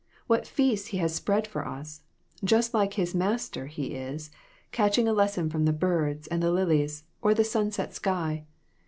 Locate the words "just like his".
2.43-3.13